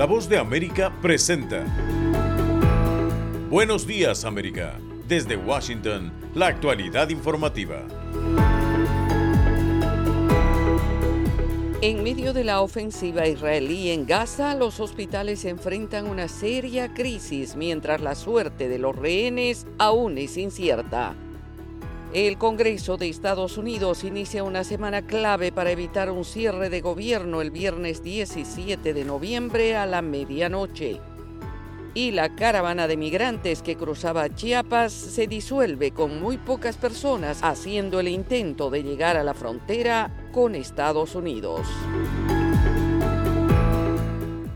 [0.00, 1.62] La voz de América presenta.
[3.50, 4.78] Buenos días América.
[5.06, 7.86] Desde Washington, la actualidad informativa.
[11.82, 18.00] En medio de la ofensiva israelí en Gaza, los hospitales enfrentan una seria crisis mientras
[18.00, 21.14] la suerte de los rehenes aún es incierta.
[22.12, 27.40] El Congreso de Estados Unidos inicia una semana clave para evitar un cierre de gobierno
[27.40, 31.00] el viernes 17 de noviembre a la medianoche.
[31.94, 38.00] Y la caravana de migrantes que cruzaba Chiapas se disuelve con muy pocas personas haciendo
[38.00, 41.64] el intento de llegar a la frontera con Estados Unidos.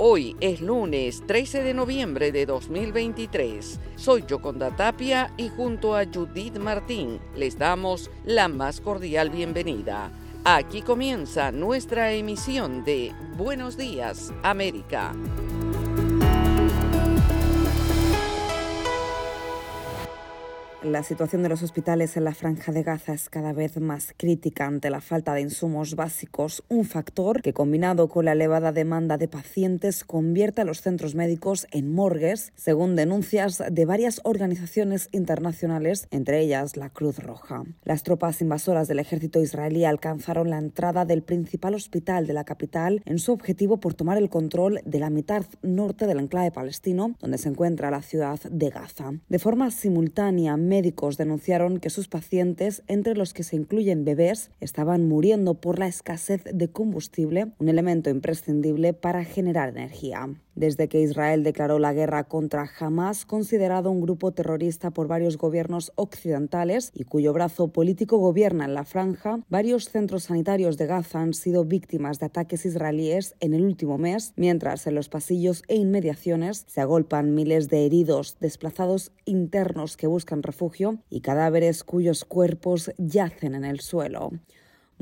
[0.06, 3.80] Hoy es lunes 13 de noviembre de 2023.
[3.96, 10.10] Soy Yoconda Tapia y junto a Judith Martín les damos la más cordial bienvenida.
[10.44, 15.14] Aquí comienza nuestra emisión de Buenos Días, América.
[20.84, 24.66] La situación de los hospitales en la franja de Gaza es cada vez más crítica
[24.66, 29.26] ante la falta de insumos básicos, un factor que combinado con la elevada demanda de
[29.26, 36.40] pacientes convierte a los centros médicos en morgues, según denuncias de varias organizaciones internacionales, entre
[36.42, 37.62] ellas la Cruz Roja.
[37.84, 43.00] Las tropas invasoras del ejército israelí alcanzaron la entrada del principal hospital de la capital
[43.06, 47.38] en su objetivo por tomar el control de la mitad norte del enclave palestino, donde
[47.38, 49.12] se encuentra la ciudad de Gaza.
[49.30, 55.06] De forma simultánea, médicos denunciaron que sus pacientes, entre los que se incluyen bebés, estaban
[55.06, 61.42] muriendo por la escasez de combustible, un elemento imprescindible para generar energía desde que Israel
[61.42, 67.32] declaró la guerra contra Hamas, considerado un grupo terrorista por varios gobiernos occidentales y cuyo
[67.32, 72.26] brazo político gobierna en la franja, varios centros sanitarios de Gaza han sido víctimas de
[72.26, 77.68] ataques israelíes en el último mes, mientras en los pasillos e inmediaciones se agolpan miles
[77.68, 84.30] de heridos, desplazados internos que buscan refugio y cadáveres cuyos cuerpos yacen en el suelo.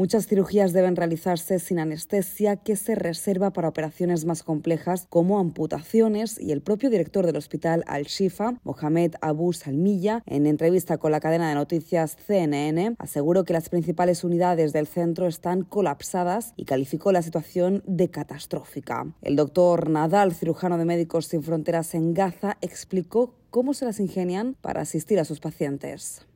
[0.02, 6.40] Muchas cirugías deben realizarse sin anestesia, que se reserva para operaciones más complejas como amputaciones
[6.40, 11.48] y el propio director del hospital Al-Shifa, Mohamed Abu Salmilla, en entrevista con la cadena
[11.48, 17.22] de noticias CNN, aseguró que las principales unidades del centro están colapsadas y calificó la
[17.22, 19.06] situación de catastrófica.
[19.22, 24.56] El doctor Nadal, cirujano de Médicos Sin Fronteras en Gaza, explicó cómo se las ingenian
[24.62, 26.26] para asistir a sus pacientes.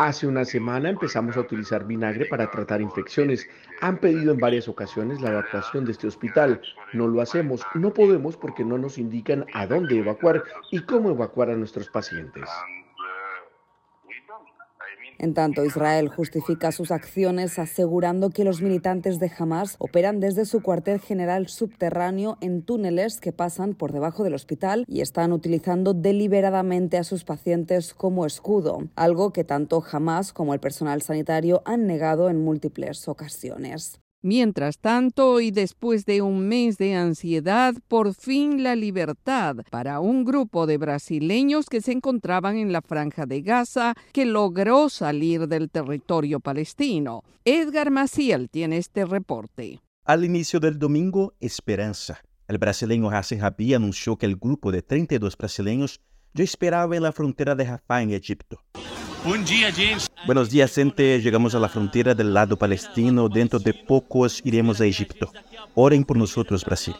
[0.00, 3.48] Hace una semana empezamos a utilizar vinagre para tratar infecciones.
[3.80, 6.60] Han pedido en varias ocasiones la evacuación de este hospital.
[6.92, 11.50] No lo hacemos, no podemos porque no nos indican a dónde evacuar y cómo evacuar
[11.50, 12.48] a nuestros pacientes.
[15.18, 20.62] En tanto, Israel justifica sus acciones asegurando que los militantes de Hamas operan desde su
[20.62, 26.98] cuartel general subterráneo en túneles que pasan por debajo del hospital y están utilizando deliberadamente
[26.98, 32.30] a sus pacientes como escudo, algo que tanto Hamas como el personal sanitario han negado
[32.30, 34.00] en múltiples ocasiones.
[34.22, 40.24] Mientras tanto, y después de un mes de ansiedad, por fin la libertad para un
[40.24, 45.70] grupo de brasileños que se encontraban en la franja de Gaza que logró salir del
[45.70, 47.22] territorio palestino.
[47.44, 49.80] Edgar Maciel tiene este reporte.
[50.04, 52.20] Al inicio del domingo, esperanza.
[52.48, 56.00] El brasileño Hassan Rabi anunció que el grupo de 32 brasileños
[56.34, 58.58] ya esperaba en la frontera de Rafah, en Egipto.
[60.26, 61.20] Buenos días, gente.
[61.20, 63.28] Llegamos a la frontera del lado palestino.
[63.28, 65.30] Dentro de pocos iremos a Egipto.
[65.74, 66.94] Orem por nosotros, Brasil.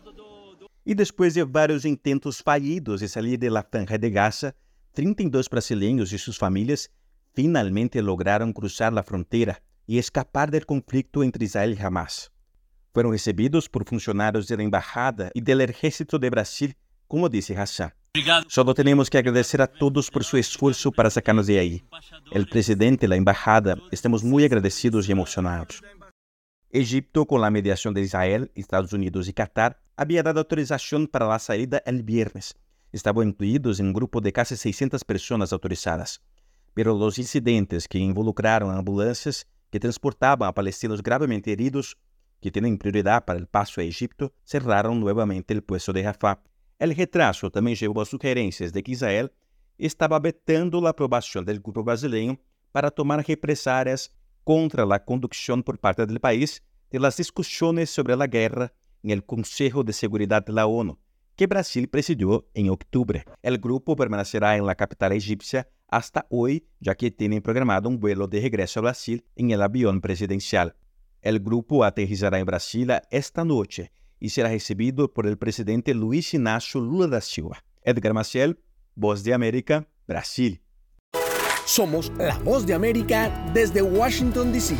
[0.84, 4.54] E depois de vários intentos fallidos de sair de la franja de Gaza,
[4.94, 6.90] 32 brasileiros e suas famílias
[7.34, 12.30] finalmente lograram cruzar a fronteira e escapar do conflito entre Israel e Hamas.
[12.92, 16.72] Foram recebidos por funcionários da embaixada e do exército de Brasil,
[17.06, 17.92] como disse Hassan.
[18.48, 21.82] Solo tenemos que agradecer a todos por su esfuerzo para sacarnos de ahí.
[22.32, 25.82] El presidente, la embajada, estamos muy agradecidos y emocionados.
[26.70, 31.38] Egipto, con la mediación de Israel, Estados Unidos y Qatar, había dado autorización para la
[31.38, 32.56] salida el viernes.
[32.92, 36.20] Estaban incluidos en un grupo de casi 600 personas autorizadas.
[36.74, 41.98] Pero los incidentes que involucraron ambulancias que transportaban a palestinos gravemente heridos,
[42.40, 46.40] que tienen prioridad para el paso a Egipto, cerraron nuevamente el puesto de Rafah
[46.78, 49.30] El retraso também llegó a sugerências de que Israel
[49.76, 52.38] estava vetando a aprovação do grupo brasileiro
[52.72, 54.10] para tomar represárias
[54.44, 58.72] contra a condução por parte do país de las discussões sobre a guerra
[59.02, 60.98] el Consejo de Seguridade da ONU,
[61.36, 63.22] que Brasil presidiu em outubro.
[63.42, 68.26] O grupo permanecerá em la capital egípcia hasta hoje, já que têm programado um vuelo
[68.26, 70.70] de regresso a Brasil em el avião presidencial.
[71.24, 76.80] O grupo aterrizará em Brasília esta noite y será recibido por el presidente Luis Inácio
[76.80, 77.64] Lula da Silva.
[77.82, 78.58] Edgar Maciel,
[78.94, 80.60] Voz de América, Brasil.
[81.64, 84.76] Somos la Voz de América desde Washington, D.C.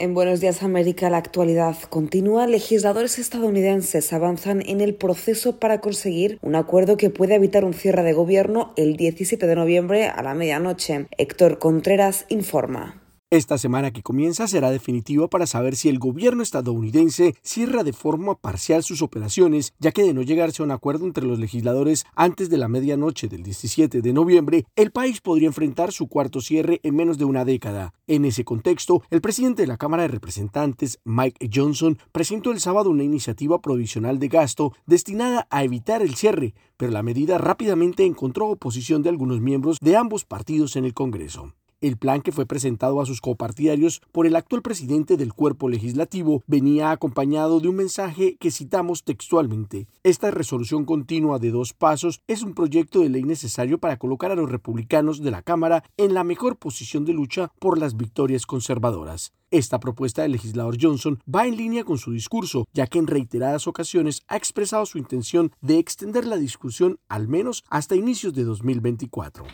[0.00, 2.46] En Buenos Días América la actualidad continúa.
[2.46, 8.02] Legisladores estadounidenses avanzan en el proceso para conseguir un acuerdo que pueda evitar un cierre
[8.02, 11.06] de gobierno el 17 de noviembre a la medianoche.
[11.18, 12.99] Héctor Contreras informa.
[13.32, 18.34] Esta semana que comienza será definitiva para saber si el gobierno estadounidense cierra de forma
[18.34, 22.50] parcial sus operaciones, ya que de no llegarse a un acuerdo entre los legisladores antes
[22.50, 26.96] de la medianoche del 17 de noviembre, el país podría enfrentar su cuarto cierre en
[26.96, 27.94] menos de una década.
[28.08, 32.90] En ese contexto, el presidente de la Cámara de Representantes, Mike Johnson, presentó el sábado
[32.90, 38.48] una iniciativa provisional de gasto destinada a evitar el cierre, pero la medida rápidamente encontró
[38.48, 41.54] oposición de algunos miembros de ambos partidos en el Congreso.
[41.80, 46.44] El plan que fue presentado a sus copartidarios por el actual presidente del cuerpo legislativo
[46.46, 49.88] venía acompañado de un mensaje que citamos textualmente.
[50.02, 54.36] Esta resolución continua de dos pasos es un proyecto de ley necesario para colocar a
[54.36, 59.32] los republicanos de la Cámara en la mejor posición de lucha por las victorias conservadoras.
[59.52, 63.66] Esta propuesta del legislador Johnson va en línea con su discurso, ya que en reiteradas
[63.66, 69.44] ocasiones ha expresado su intención de extender la discusión al menos hasta inicios de 2024.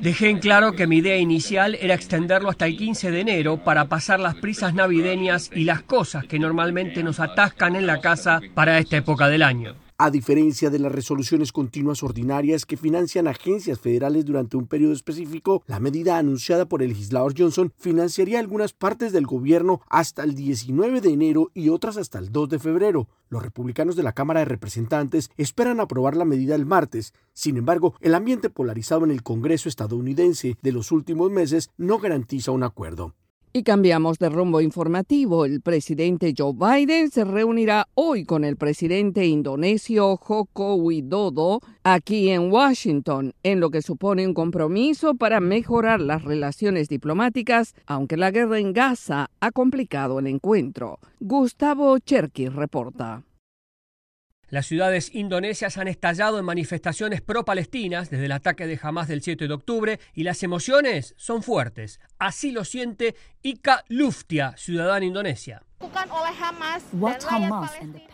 [0.00, 3.90] Dejé en claro que mi idea inicial era extenderlo hasta el 15 de enero para
[3.90, 8.78] pasar las prisas navideñas y las cosas que normalmente nos atascan en la casa para
[8.78, 9.87] esta época del año.
[10.00, 15.64] A diferencia de las resoluciones continuas ordinarias que financian agencias federales durante un periodo específico,
[15.66, 21.00] la medida anunciada por el legislador Johnson financiaría algunas partes del gobierno hasta el 19
[21.00, 23.08] de enero y otras hasta el 2 de febrero.
[23.28, 27.12] Los republicanos de la Cámara de Representantes esperan aprobar la medida el martes.
[27.32, 32.52] Sin embargo, el ambiente polarizado en el Congreso estadounidense de los últimos meses no garantiza
[32.52, 33.16] un acuerdo.
[33.52, 35.44] Y cambiamos de rumbo informativo.
[35.44, 42.52] El presidente Joe Biden se reunirá hoy con el presidente indonesio Joko Widodo aquí en
[42.52, 48.58] Washington, en lo que supone un compromiso para mejorar las relaciones diplomáticas, aunque la guerra
[48.58, 50.98] en Gaza ha complicado el encuentro.
[51.20, 53.27] Gustavo Cherky reporta.
[54.50, 59.46] Las ciudades indonesias han estallado en manifestaciones pro-palestinas desde el ataque de Hamas del 7
[59.46, 62.00] de octubre y las emociones son fuertes.
[62.18, 65.62] Así lo siente Ika Luftia, ciudadana indonesia.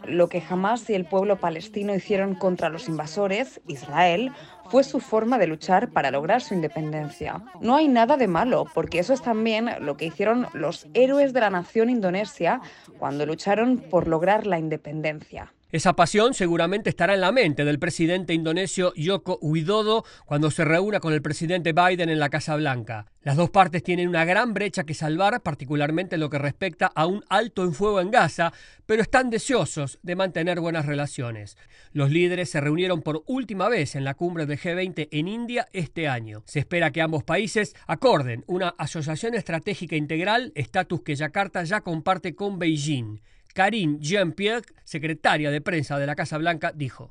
[0.09, 4.33] Lo que Hamas y el pueblo palestino hicieron contra los invasores, Israel,
[4.71, 7.45] fue su forma de luchar para lograr su independencia.
[7.61, 11.41] No hay nada de malo, porque eso es también lo que hicieron los héroes de
[11.41, 12.61] la nación indonesia
[12.99, 15.53] cuando lucharon por lograr la independencia.
[15.75, 21.01] Esa pasión seguramente estará en la mente del presidente indonesio Yoko Widodo cuando se reúna
[21.01, 23.07] con el presidente Biden en la Casa Blanca.
[23.23, 27.07] Las dos partes tienen una gran brecha que salvar, particularmente en lo que respecta a
[27.07, 28.53] un alto en fuego en Gaza,
[28.87, 31.57] pero están deseosos de mantener buenas relaciones.
[31.93, 36.07] Los líderes se reunieron por última vez en la cumbre del G20 en India este
[36.07, 36.45] año.
[36.47, 42.37] Se espera que ambos países acorden una asociación estratégica integral, estatus que Yakarta ya comparte
[42.37, 43.19] con Beijing.
[43.55, 47.11] Karine Jean-Pierre, secretaria de prensa de la Casa Blanca, dijo.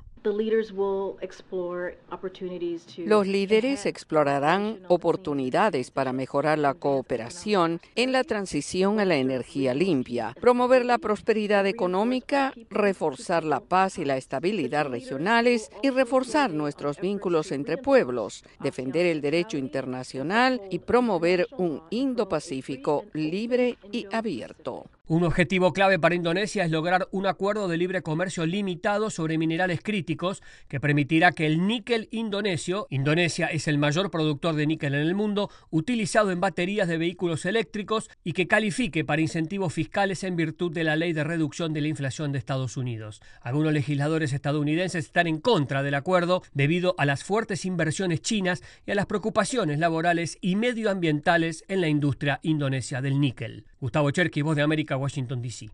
[3.04, 10.34] Los líderes explorarán oportunidades para mejorar la cooperación en la transición a la energía limpia,
[10.40, 17.52] promover la prosperidad económica, reforzar la paz y la estabilidad regionales y reforzar nuestros vínculos
[17.52, 24.86] entre pueblos, defender el derecho internacional y promover un Indo-Pacífico libre y abierto.
[25.06, 29.80] Un objetivo clave para Indonesia es lograr un acuerdo de libre comercio limitado sobre minerales
[29.82, 35.02] críticos que permitirá que el níquel indonesio, Indonesia es el mayor productor de níquel en
[35.02, 40.36] el mundo, utilizado en baterías de vehículos eléctricos y que califique para incentivos fiscales en
[40.36, 43.20] virtud de la ley de reducción de la inflación de Estados Unidos.
[43.42, 48.92] Algunos legisladores estadounidenses están en contra del acuerdo debido a las fuertes inversiones chinas y
[48.92, 53.66] a las preocupaciones laborales y medioambientales en la industria indonesia del níquel.
[53.80, 55.70] Gustavo Cherky, Voz de América, Washington, D.C.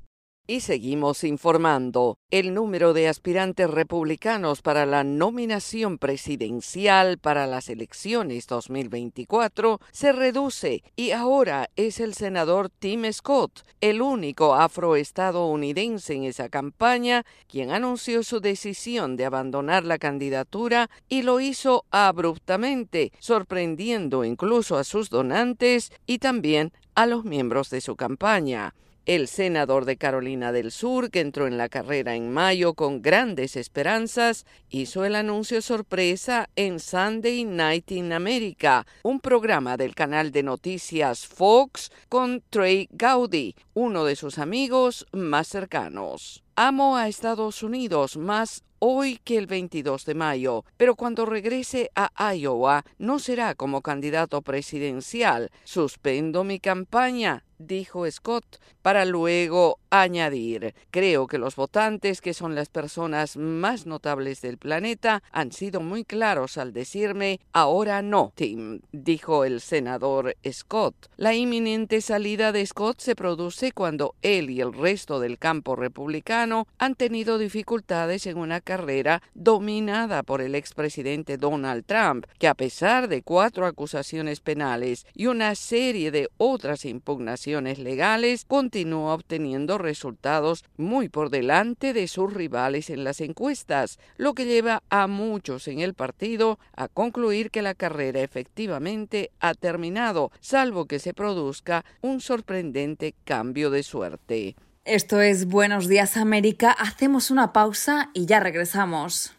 [0.51, 2.19] Y seguimos informando.
[2.29, 10.83] El número de aspirantes republicanos para la nominación presidencial para las elecciones 2024 se reduce
[10.97, 18.25] y ahora es el senador Tim Scott, el único afroestadounidense en esa campaña, quien anunció
[18.25, 25.93] su decisión de abandonar la candidatura y lo hizo abruptamente, sorprendiendo incluso a sus donantes
[26.07, 28.75] y también a los miembros de su campaña.
[29.11, 33.57] El senador de Carolina del Sur, que entró en la carrera en mayo con grandes
[33.57, 40.45] esperanzas, hizo el anuncio sorpresa en Sunday Night in America, un programa del canal de
[40.45, 46.45] noticias Fox con Trey Gowdy, uno de sus amigos más cercanos.
[46.55, 52.35] Amo a Estados Unidos más hoy que el 22 de mayo, pero cuando regrese a
[52.35, 55.51] Iowa no será como candidato presidencial.
[55.65, 62.69] Suspendo mi campaña, dijo Scott, para luego añadir, creo que los votantes, que son las
[62.69, 69.45] personas más notables del planeta, han sido muy claros al decirme, ahora no, Tim, dijo
[69.45, 71.11] el senador Scott.
[71.17, 76.67] La inminente salida de Scott se produce cuando él y el resto del campo republicano
[76.79, 83.09] han tenido dificultades en una carrera dominada por el expresidente Donald Trump, que a pesar
[83.09, 91.09] de cuatro acusaciones penales y una serie de otras impugnaciones legales, continúa obteniendo resultados muy
[91.09, 95.95] por delante de sus rivales en las encuestas, lo que lleva a muchos en el
[95.95, 103.15] partido a concluir que la carrera efectivamente ha terminado, salvo que se produzca un sorprendente
[103.25, 104.55] cambio de suerte.
[104.85, 106.71] Esto es Buenos Días América.
[106.71, 109.35] Hacemos una pausa y ya regresamos.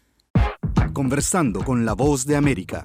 [0.92, 2.84] Conversando con la voz de América,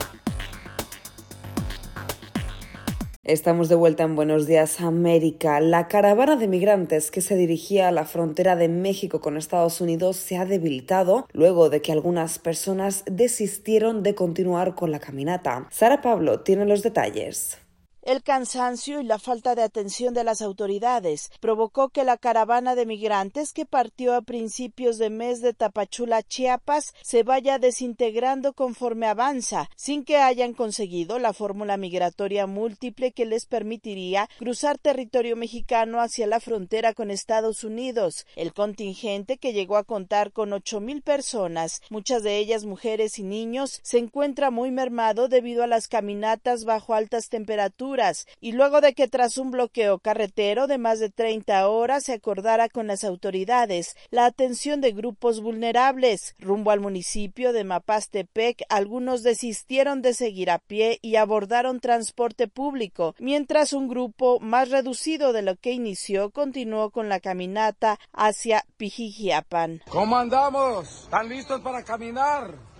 [3.23, 5.59] Estamos de vuelta en Buenos Días América.
[5.59, 10.17] La caravana de migrantes que se dirigía a la frontera de México con Estados Unidos
[10.17, 15.67] se ha debilitado luego de que algunas personas desistieron de continuar con la caminata.
[15.69, 17.60] Sara Pablo tiene los detalles.
[18.03, 22.87] El cansancio y la falta de atención de las autoridades provocó que la caravana de
[22.87, 29.69] migrantes que partió a principios de mes de Tapachula, Chiapas, se vaya desintegrando conforme avanza,
[29.75, 36.25] sin que hayan conseguido la fórmula migratoria múltiple que les permitiría cruzar territorio mexicano hacia
[36.25, 38.25] la frontera con Estados Unidos.
[38.35, 43.23] El contingente, que llegó a contar con ocho mil personas, muchas de ellas mujeres y
[43.23, 47.90] niños, se encuentra muy mermado debido a las caminatas bajo altas temperaturas
[48.39, 52.69] y luego de que tras un bloqueo carretero de más de 30 horas se acordara
[52.69, 56.35] con las autoridades la atención de grupos vulnerables.
[56.39, 63.13] Rumbo al municipio de Mapastepec, algunos desistieron de seguir a pie y abordaron transporte público,
[63.19, 69.81] mientras un grupo más reducido de lo que inició continuó con la caminata hacia Pijijiapan.
[69.89, 71.03] ¿Cómo andamos?
[71.03, 72.70] ¿Están listos para caminar?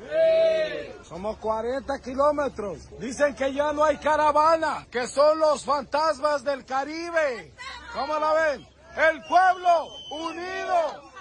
[1.04, 2.78] Somos 40 kilómetros.
[3.00, 7.54] Dicen que ya no hay caravana, que son los fantasmas del Caribe.
[7.94, 8.68] ¿Cómo la ven?
[8.96, 11.12] El pueblo unido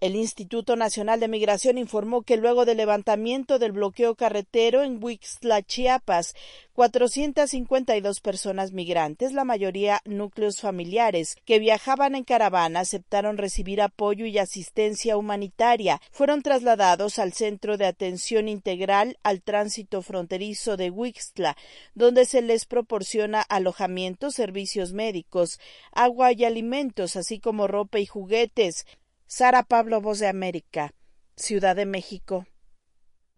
[0.00, 5.62] el Instituto Nacional de Migración informó que luego del levantamiento del bloqueo carretero en Huixtla,
[5.62, 6.34] Chiapas,
[6.74, 14.36] 452 personas migrantes, la mayoría núcleos familiares, que viajaban en caravana, aceptaron recibir apoyo y
[14.38, 16.02] asistencia humanitaria.
[16.10, 21.56] Fueron trasladados al Centro de Atención Integral al Tránsito Fronterizo de Huixtla,
[21.94, 25.58] donde se les proporciona alojamiento, servicios médicos,
[25.92, 28.84] agua y alimentos, así como ropa y juguetes.
[29.28, 30.92] Sara Pablo, Voz de América,
[31.34, 32.46] Ciudad de México.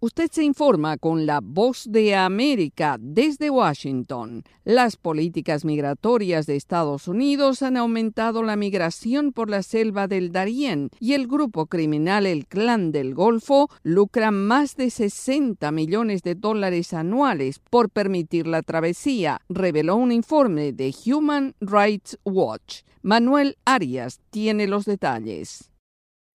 [0.00, 4.45] Usted se informa con la Voz de América desde Washington.
[4.64, 10.90] Las políticas migratorias de Estados Unidos han aumentado la migración por la selva del Darién
[11.00, 16.92] y el grupo criminal El Clan del Golfo lucra más de 60 millones de dólares
[16.92, 22.83] anuales por permitir la travesía, reveló un informe de Human Rights Watch.
[23.00, 25.71] Manuel Arias tiene los detalles.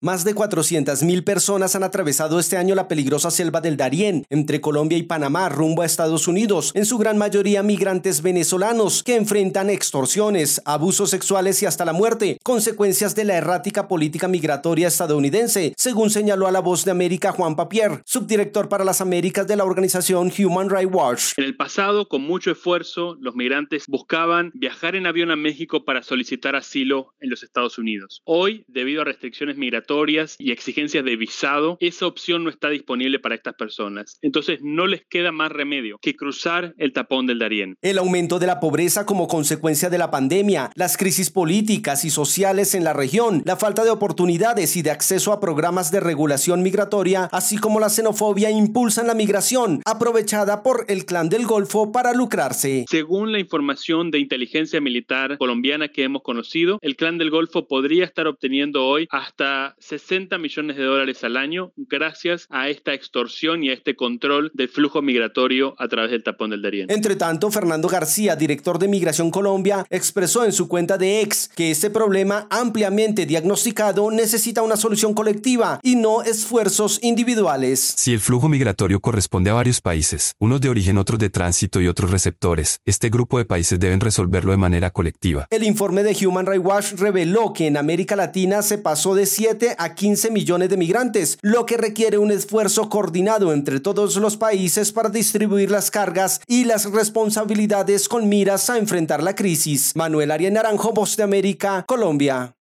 [0.04, 4.98] Más de 400.000 personas han atravesado este año la peligrosa selva del Darién, entre Colombia
[4.98, 10.60] y Panamá, rumbo a Estados Unidos, en su gran mayoría migrantes venezolanos que enfrentan extorsiones,
[10.66, 16.48] abusos sexuales y hasta la muerte, consecuencias de la errática política migratoria estadounidense, según señaló
[16.48, 20.68] a la voz de América Juan Papier, subdirector para las Américas de la organización Human
[20.68, 21.22] Rights Watch.
[21.38, 26.02] En el pasado, con mucho esfuerzo, los migrantes buscaban viajar en avión a México para
[26.02, 28.20] solicitar asilo en los Estados Unidos.
[28.26, 29.93] Hoy, debido a restricciones migratorias
[30.38, 34.18] y exigencias de visado, esa opción no está disponible para estas personas.
[34.22, 37.76] Entonces, no les queda más remedio que cruzar el tapón del Darién.
[37.80, 42.74] El aumento de la pobreza como consecuencia de la pandemia, las crisis políticas y sociales
[42.74, 47.28] en la región, la falta de oportunidades y de acceso a programas de regulación migratoria,
[47.30, 52.84] así como la xenofobia impulsan la migración, aprovechada por el clan del Golfo para lucrarse.
[52.90, 58.04] Según la información de inteligencia militar colombiana que hemos conocido, el clan del Golfo podría
[58.04, 63.68] estar obteniendo hoy hasta 60 millones de dólares al año gracias a esta extorsión y
[63.68, 66.90] a este control del flujo migratorio a través del tapón del Darién.
[66.90, 71.70] Entre tanto, Fernando García, director de Migración Colombia, expresó en su cuenta de ex que
[71.70, 77.80] este problema ampliamente diagnosticado necesita una solución colectiva y no esfuerzos individuales.
[77.96, 81.88] Si el flujo migratorio corresponde a varios países, unos de origen, otros de tránsito y
[81.88, 85.46] otros receptores, este grupo de países deben resolverlo de manera colectiva.
[85.50, 89.73] El informe de Human Rights Watch reveló que en América Latina se pasó de 7
[89.78, 94.92] a 15 millones de migrantes, lo que requiere un esfuerzo coordinado entre todos los países
[94.92, 99.94] para distribuir las cargas y las responsabilidades con miras a enfrentar la crisis.
[99.96, 102.56] Manuel Arias Naranjo, Voz de América, Colombia.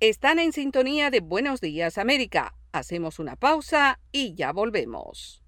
[0.00, 2.54] Están en sintonía de Buenos Días América.
[2.72, 5.42] Hacemos una pausa y ya volvemos.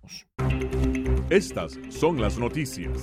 [1.28, 3.02] Estas son las noticias.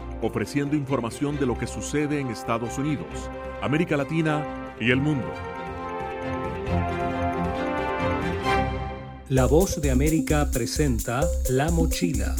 [0.21, 3.07] ofreciendo información de lo que sucede en Estados Unidos,
[3.61, 5.27] América Latina y el mundo.
[9.31, 12.35] La voz de América presenta La Mochila,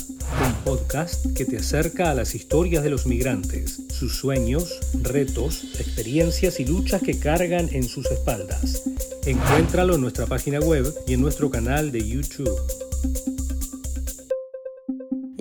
[0.46, 6.60] un podcast que te acerca a las historias de los migrantes, sus sueños, retos, experiencias
[6.60, 8.84] y luchas que cargan en sus espaldas.
[9.26, 12.60] Encuéntralo en nuestra página web y en nuestro canal de YouTube.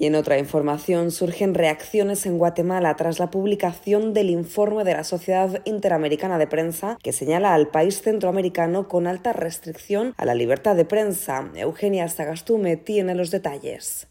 [0.01, 5.05] Y en otra información surgen reacciones en Guatemala tras la publicación del informe de la
[5.05, 10.75] Sociedad Interamericana de Prensa que señala al país centroamericano con alta restricción a la libertad
[10.75, 11.51] de prensa.
[11.55, 14.09] Eugenia Sagastume tiene los detalles.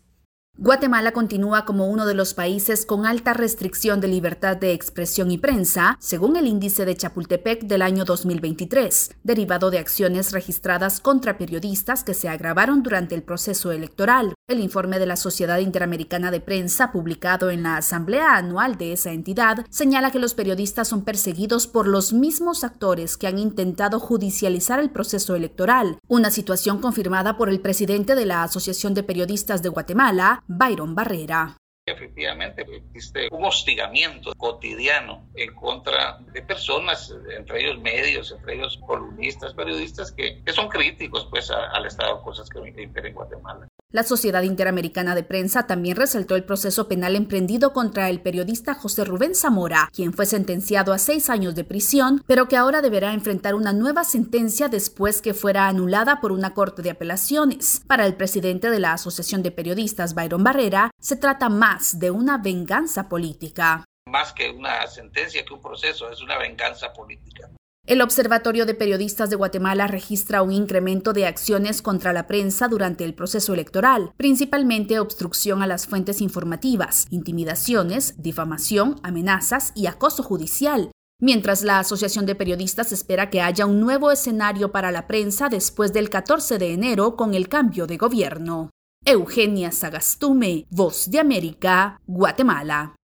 [0.62, 5.38] Guatemala continúa como uno de los países con alta restricción de libertad de expresión y
[5.38, 12.04] prensa, según el índice de Chapultepec del año 2023, derivado de acciones registradas contra periodistas
[12.04, 14.34] que se agravaron durante el proceso electoral.
[14.50, 19.14] El informe de la Sociedad Interamericana de Prensa, publicado en la Asamblea Anual de esa
[19.14, 24.82] entidad, señala que los periodistas son perseguidos por los mismos actores que han intentado judicializar
[24.82, 29.70] el proceso electoral, una situación confirmada por el presidente de la Asociación de Periodistas de
[29.70, 31.56] Guatemala, Byron Barrera.
[31.92, 39.54] Efectivamente, existe un hostigamiento cotidiano en contra de personas, entre ellos medios, entre ellos columnistas,
[39.54, 43.68] periodistas, que, que son críticos pues, al estado de cosas que impera en Guatemala.
[43.92, 49.04] La Sociedad Interamericana de Prensa también resaltó el proceso penal emprendido contra el periodista José
[49.04, 53.56] Rubén Zamora, quien fue sentenciado a seis años de prisión, pero que ahora deberá enfrentar
[53.56, 57.82] una nueva sentencia después que fuera anulada por una corte de apelaciones.
[57.88, 62.38] Para el presidente de la Asociación de Periodistas, Byron Barrera, se trata más de una
[62.38, 63.86] venganza política.
[64.10, 67.50] Más que una sentencia, que un proceso, es una venganza política.
[67.90, 73.04] El Observatorio de Periodistas de Guatemala registra un incremento de acciones contra la prensa durante
[73.04, 80.92] el proceso electoral, principalmente obstrucción a las fuentes informativas, intimidaciones, difamación, amenazas y acoso judicial.
[81.20, 85.92] Mientras la Asociación de Periodistas espera que haya un nuevo escenario para la prensa después
[85.92, 88.70] del 14 de enero con el cambio de gobierno.
[89.06, 92.96] Eugenia Sagastume, Voz de América, Guatemala.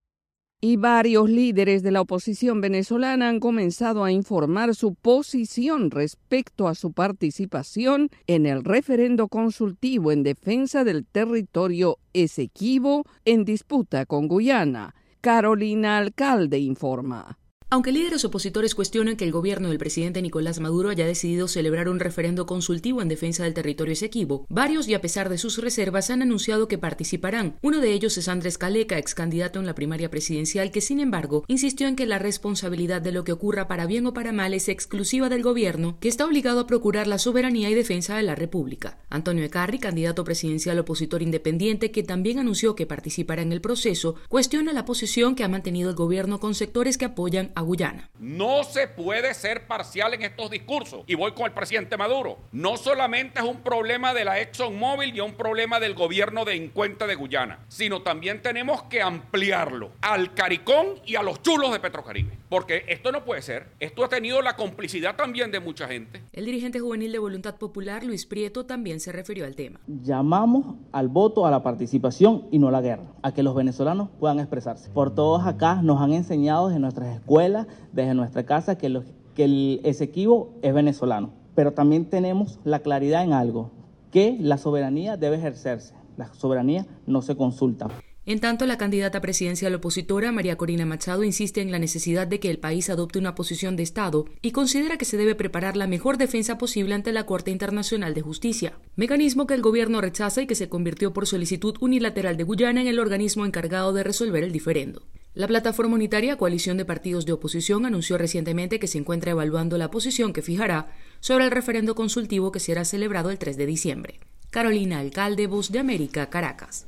[0.62, 6.74] y varios líderes de la oposición venezolana han comenzado a informar su posición respecto a
[6.76, 14.96] su participación en el referendo consultivo en defensa del territorio Esequibo en disputa con Guyana.
[15.22, 17.38] Carolina Alcalde informa.
[17.72, 22.00] Aunque líderes opositores cuestionan que el gobierno del presidente Nicolás Maduro haya decidido celebrar un
[22.00, 26.22] referendo consultivo en defensa del territorio Esequibo, varios y a pesar de sus reservas han
[26.22, 27.58] anunciado que participarán.
[27.64, 31.44] Uno de ellos es Andrés Caleca, ex candidato en la primaria presidencial, que sin embargo
[31.48, 34.70] insistió en que la responsabilidad de lo que ocurra para bien o para mal es
[34.70, 39.00] exclusiva del gobierno, que está obligado a procurar la soberanía y defensa de la República.
[39.10, 44.72] Antonio Ecarri, candidato presidencial opositor independiente, que también anunció que participará en el proceso, cuestiona
[44.72, 48.10] la posición que ha mantenido el gobierno con sectores que apoyan a Guyana.
[48.20, 51.04] No se puede ser parcial en estos discursos.
[51.08, 52.38] Y voy con el presidente Maduro.
[52.52, 57.08] No solamente es un problema de la ExxonMobil y un problema del gobierno de Encuentra
[57.08, 62.38] de Guyana, sino también tenemos que ampliarlo al Caricón y a los chulos de Petrocaribe.
[62.50, 63.68] Porque esto no puede ser.
[63.80, 66.22] Esto ha tenido la complicidad también de mucha gente.
[66.34, 69.80] El dirigente juvenil de Voluntad Popular, Luis Prieto, también se refirió al tema.
[69.88, 74.10] Llamamos al voto, a la participación y no a la guerra, a que los venezolanos
[74.20, 74.90] puedan expresarse.
[74.90, 77.45] Por todos acá nos han enseñado desde nuestras escuelas,
[77.92, 79.02] desde nuestra casa, que,
[79.34, 81.34] que el Esequibo es venezolano.
[81.56, 83.72] Pero también tenemos la claridad en algo,
[84.12, 85.94] que la soberanía debe ejercerse.
[86.18, 87.88] La soberanía no se consulta.
[88.28, 92.50] En tanto, la candidata presidencial opositora, María Corina Machado, insiste en la necesidad de que
[92.50, 96.18] el país adopte una posición de Estado y considera que se debe preparar la mejor
[96.18, 100.56] defensa posible ante la Corte Internacional de Justicia, mecanismo que el gobierno rechaza y que
[100.56, 105.04] se convirtió por solicitud unilateral de Guyana en el organismo encargado de resolver el diferendo.
[105.36, 109.92] La plataforma unitaria Coalición de Partidos de Oposición anunció recientemente que se encuentra evaluando la
[109.92, 110.88] posición que fijará
[111.20, 114.22] sobre el referendo consultivo que será celebrado el 3 de diciembre.
[114.50, 116.88] Carolina Alcalde, Voz de América, Caracas.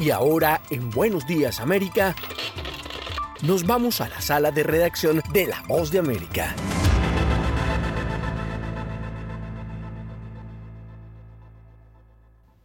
[0.00, 2.16] Y ahora, en Buenos Días América,
[3.42, 6.56] nos vamos a la sala de redacción de La Voz de América.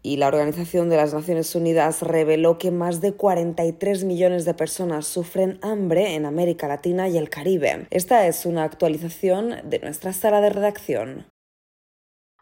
[0.07, 5.05] Y la Organización de las Naciones Unidas reveló que más de 43 millones de personas
[5.05, 7.87] sufren hambre en América Latina y el Caribe.
[7.89, 11.25] Esta es una actualización de nuestra sala de redacción.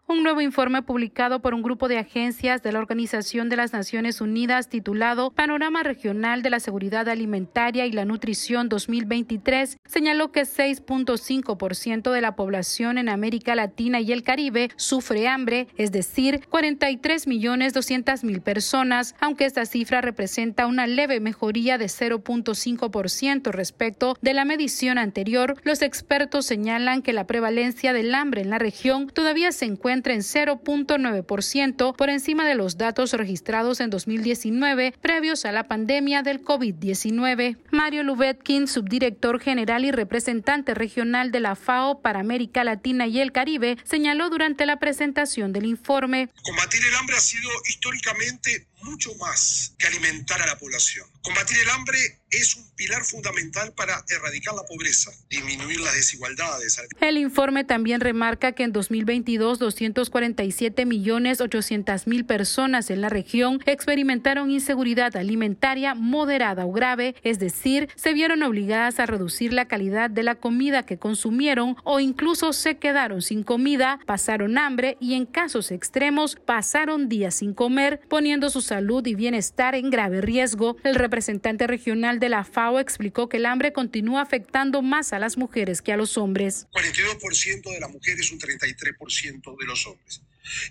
[0.08, 4.22] Un nuevo informe publicado por un grupo de agencias de la Organización de las Naciones
[4.22, 12.12] Unidas titulado Panorama Regional de la Seguridad Alimentaria y la Nutrición 2023 señaló que 6.5%
[12.12, 17.74] de la población en América Latina y el Caribe sufre hambre, es decir, 43 millones
[17.74, 24.46] 200 mil personas, aunque esta cifra representa una leve mejoría de 0.5% respecto de la
[24.46, 25.56] medición anterior.
[25.63, 30.22] Los expertos señalan que la prevalencia del hambre en la región todavía se encuentra en
[30.22, 37.58] 0.9% por encima de los datos registrados en 2019 previos a la pandemia del COVID-19.
[37.72, 43.32] Mario Lubetkin, subdirector general y representante regional de la FAO para América Latina y el
[43.32, 46.30] Caribe, señaló durante la presentación del informe.
[46.44, 51.08] Combatir el hambre ha sido históricamente mucho más que alimentar a la población.
[51.21, 51.98] Combatir el hambre
[52.30, 56.80] es un pilar fundamental para erradicar la pobreza, disminuir las desigualdades.
[57.02, 63.60] El informe también remarca que en 2022 247 millones 800 mil personas en la región
[63.65, 70.10] experimentaron inseguridad alimentaria moderada o grave, es decir, se vieron obligadas a reducir la calidad
[70.10, 75.26] de la comida que consumieron o incluso se quedaron sin comida, pasaron hambre y en
[75.26, 80.76] casos extremos pasaron días sin comer, poniendo su salud y bienestar en grave riesgo.
[80.84, 85.38] El representante regional de la FAO explicó que el hambre continúa afectando más a las
[85.38, 86.68] mujeres que a los hombres.
[86.74, 90.22] 42% de las mujeres, un 33% de los hombres.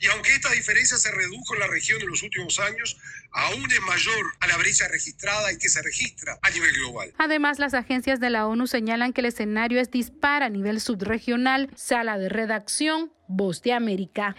[0.03, 2.99] Y aunque esta diferencia se redujo en la región en los últimos años,
[3.33, 7.15] aún es mayor a la brecha registrada y que se registra a nivel global.
[7.17, 11.71] Además, las agencias de la ONU señalan que el escenario es dispar a nivel subregional.
[11.75, 14.37] Sala de redacción, Voz de América.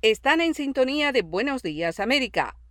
[0.00, 2.56] Están en sintonía de Buenos Días América.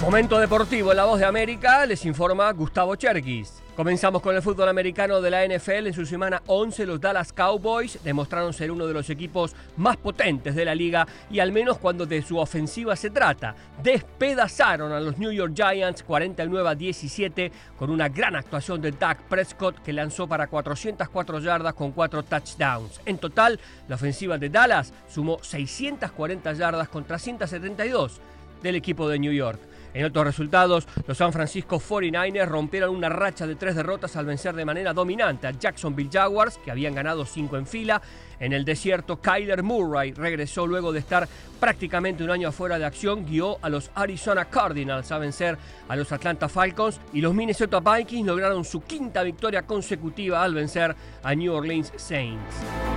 [0.00, 3.62] Momento deportivo en La Voz de América, les informa Gustavo Cherkis.
[3.76, 5.88] Comenzamos con el fútbol americano de la NFL.
[5.88, 10.54] En su semana 11, los Dallas Cowboys demostraron ser uno de los equipos más potentes
[10.54, 13.54] de la liga y al menos cuando de su ofensiva se trata.
[13.82, 19.20] Despedazaron a los New York Giants 49 a 17 con una gran actuación de Dak
[19.24, 23.02] Prescott que lanzó para 404 yardas con 4 touchdowns.
[23.04, 28.18] En total, la ofensiva de Dallas sumó 640 yardas contra 172
[28.62, 29.60] del equipo de New York.
[29.92, 34.54] En otros resultados, los San Francisco 49ers rompieron una racha de tres derrotas al vencer
[34.54, 38.00] de manera dominante a Jacksonville Jaguars, que habían ganado cinco en fila.
[38.38, 43.26] En el desierto, Kyler Murray regresó luego de estar prácticamente un año afuera de acción,
[43.26, 48.26] guió a los Arizona Cardinals a vencer a los Atlanta Falcons y los Minnesota Vikings
[48.26, 52.89] lograron su quinta victoria consecutiva al vencer a New Orleans Saints.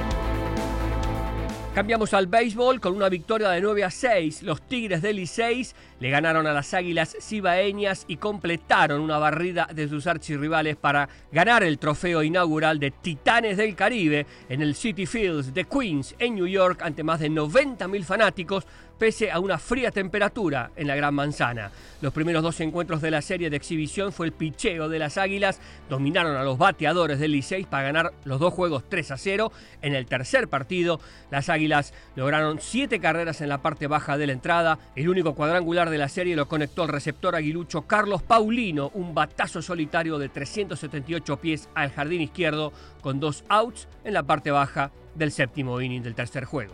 [1.73, 4.43] Cambiamos al béisbol con una victoria de 9 a 6.
[4.43, 5.65] Los Tigres del Licey
[5.99, 11.63] le ganaron a las Águilas Cibaeñas y completaron una barrida de sus archirrivales para ganar
[11.63, 16.45] el trofeo inaugural de Titanes del Caribe en el City Fields de Queens en New
[16.45, 21.71] York ante más de 90.000 fanáticos pese a una fría temperatura en la Gran Manzana.
[22.01, 25.59] Los primeros dos encuentros de la serie de exhibición fue el picheo de las Águilas,
[25.89, 29.51] dominaron a los bateadores del Licey para ganar los dos juegos 3 a 0.
[29.81, 30.99] En el tercer partido,
[31.31, 34.79] las Águilas lograron siete carreras en la parte baja de la entrada.
[34.95, 39.61] El único cuadrangular de la serie lo conectó el receptor aguilucho Carlos Paulino, un batazo
[39.61, 45.31] solitario de 378 pies al jardín izquierdo con dos outs en la parte baja del
[45.31, 46.73] séptimo inning del tercer juego.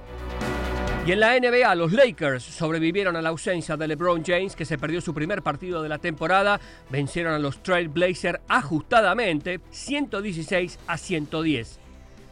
[1.06, 4.78] Y en la NBA, los Lakers sobrevivieron a la ausencia de LeBron James, que se
[4.78, 6.60] perdió su primer partido de la temporada.
[6.90, 11.80] Vencieron a los Trail Blazers ajustadamente, 116 a 110.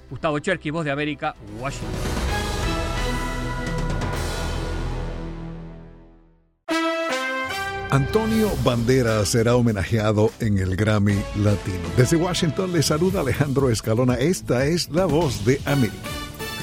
[0.10, 1.90] Gustavo Cherky, voz de América, Washington.
[7.90, 11.90] Antonio Banderas será homenajeado en el Grammy Latino.
[11.96, 14.16] Desde Washington le saluda Alejandro Escalona.
[14.16, 16.17] Esta es la voz de América.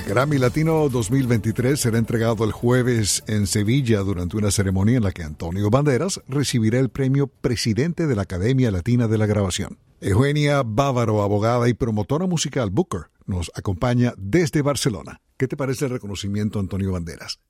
[0.07, 5.23] Grammy Latino 2023 será entregado el jueves en Sevilla durante una ceremonia en la que
[5.23, 9.79] Antonio Banderas recibirá el premio Presidente de la Academia Latina de la Grabación.
[10.03, 15.23] Eugenia Bávaro, abogada y promotora musical Booker, nos acompaña desde Barcelona.
[15.39, 17.41] ¿Qué te parece el reconocimiento Antonio Banderas?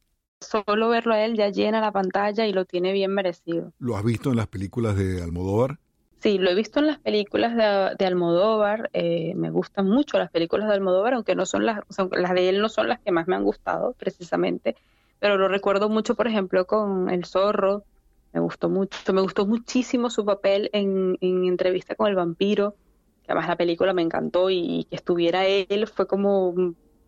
[0.41, 3.73] Solo verlo a él ya llena la pantalla y lo tiene bien merecido.
[3.79, 5.81] ¿Lo has visto en las películas de Almodóvar?
[6.25, 10.67] Sí, lo he visto en las películas de, Almodóvar, eh, me gustan mucho las películas
[10.69, 11.81] de Almodóvar, aunque no son las,
[12.13, 14.75] las de él no son las que más me han gustado precisamente,
[15.21, 17.85] pero lo recuerdo mucho, por ejemplo, con El Zorro,
[18.33, 22.75] me gustó mucho, me gustó muchísimo su papel en, Entrevista con el Vampiro,
[23.23, 26.55] que además la película me encantó y, que estuviera él fue como,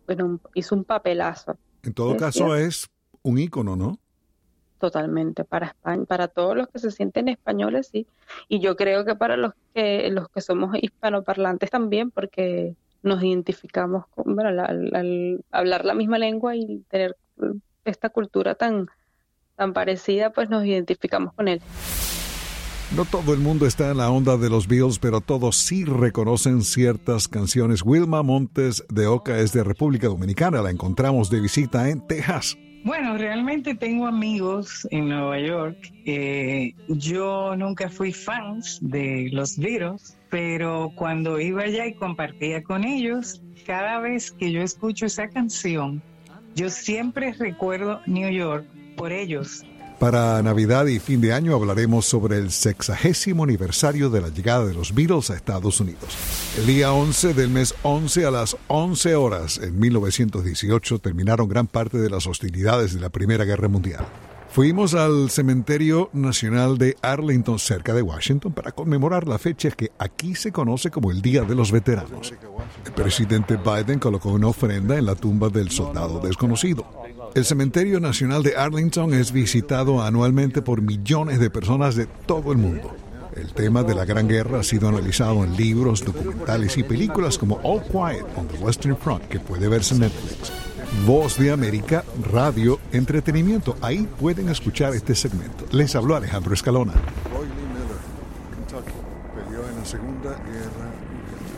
[0.05, 1.57] bueno, hizo un papelazo.
[1.81, 2.87] En todo caso es
[3.23, 3.97] un ícono, ¿no?
[4.77, 8.07] Totalmente para España, para todos los que se sienten españoles, sí,
[8.47, 14.07] y yo creo que para los que los que somos hispanoparlantes también, porque nos identificamos
[14.07, 17.15] con, bueno, al, hablar la misma lengua y tener
[17.85, 18.87] esta cultura tan
[19.55, 21.61] tan parecida, pues nos identificamos con él.
[22.95, 26.61] No todo el mundo está en la onda de los Beatles, pero todos sí reconocen
[26.61, 27.81] ciertas canciones.
[27.83, 32.55] Wilma Montes de Oca es de República Dominicana, la encontramos de visita en Texas.
[32.87, 35.91] Bueno, realmente tengo amigos en Nueva York.
[36.87, 43.41] yo nunca fui fan de los Beatles, pero cuando iba allá y compartía con ellos,
[43.65, 46.01] cada vez que yo escucho esa canción,
[46.55, 49.65] yo siempre recuerdo New York por ellos.
[49.99, 54.75] Para Navidad y fin de año hablaremos sobre el sexagésimo aniversario de la llegada de
[54.75, 56.15] los Beatles a Estados Unidos.
[56.55, 61.97] El día 11 del mes 11 a las 11 horas en 1918 terminaron gran parte
[61.97, 64.05] de las hostilidades de la Primera Guerra Mundial.
[64.51, 70.35] Fuimos al Cementerio Nacional de Arlington, cerca de Washington, para conmemorar la fecha que aquí
[70.35, 72.33] se conoce como el Día de los Veteranos.
[72.85, 76.85] El presidente Biden colocó una ofrenda en la tumba del soldado desconocido.
[77.35, 82.57] El Cementerio Nacional de Arlington es visitado anualmente por millones de personas de todo el
[82.57, 82.95] mundo.
[83.35, 87.59] El tema de la Gran Guerra ha sido analizado en libros, documentales y películas como
[87.63, 90.51] All Quiet on the Western Front, que puede verse en Netflix.
[91.05, 93.75] Voz de América, radio, entretenimiento.
[93.81, 95.65] Ahí pueden escuchar este segmento.
[95.71, 96.93] Les habló Alejandro Escalona.
[99.55, 100.91] En la Segunda Guerra.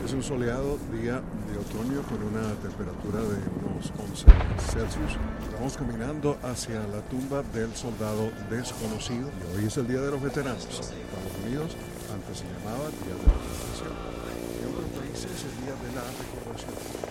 [0.05, 1.21] Es un soleado día
[1.59, 4.25] otoño con una temperatura de unos 11
[4.71, 5.17] Celsius.
[5.43, 10.63] Estamos caminando hacia la tumba del soldado desconocido hoy es el Día de los Veteranos.
[10.65, 10.93] Estados
[11.45, 11.75] Unidos
[12.13, 13.93] antes se llamaba Día de la Recordación.
[14.61, 17.08] En otros países el Día de la Recordación.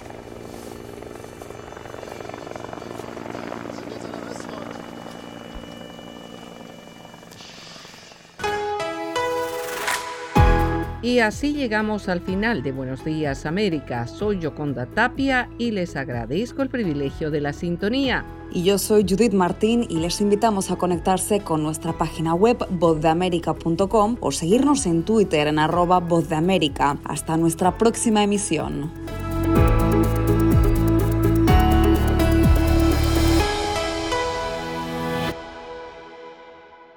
[11.09, 14.07] Y así llegamos al final de Buenos Días América.
[14.07, 18.27] Soy Yoconda Tapia y les agradezco el privilegio de la sintonía.
[18.53, 24.19] Y yo soy Judith Martín y les invitamos a conectarse con nuestra página web vozdeamerica.com
[24.21, 26.99] o seguirnos en Twitter en arroba vozdeamerica.
[27.05, 28.93] Hasta nuestra próxima emisión.